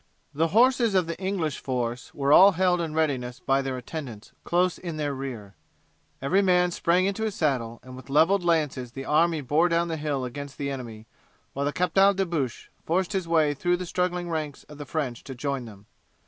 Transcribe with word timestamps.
The 0.33 0.47
horses 0.47 0.95
of 0.95 1.05
the 1.05 1.15
English 1.19 1.59
force 1.59 2.11
were 2.11 2.33
all 2.33 2.53
held 2.53 2.81
in 2.81 2.95
readiness 2.95 3.39
by 3.39 3.61
their 3.61 3.77
attendants 3.77 4.33
close 4.43 4.79
in 4.79 4.97
their 4.97 5.13
rear. 5.13 5.53
Every 6.23 6.41
man 6.41 6.71
sprang 6.71 7.05
into 7.05 7.21
his 7.23 7.35
saddle, 7.35 7.79
and 7.83 7.95
with 7.95 8.09
levelled 8.09 8.43
lances 8.43 8.93
the 8.93 9.05
army 9.05 9.41
bore 9.41 9.69
down 9.69 9.89
the 9.89 9.97
hill 9.97 10.25
against 10.25 10.57
the 10.57 10.71
enemy, 10.71 11.05
while 11.53 11.65
the 11.65 11.71
Captal 11.71 12.15
De 12.15 12.25
Buch 12.25 12.71
forced 12.83 13.13
his 13.13 13.27
way 13.27 13.53
through 13.53 13.77
the 13.77 13.85
struggling 13.85 14.27
ranks 14.31 14.63
of 14.63 14.79
the 14.79 14.87
French 14.87 15.23
to 15.25 15.35
join 15.35 15.65
them. 15.65 15.85